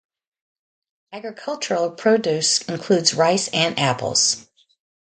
Agricultural 1.13 1.91
produce 1.91 2.63
includes 2.63 3.13
rice 3.13 3.49
and 3.49 3.77
apples. 3.77 4.47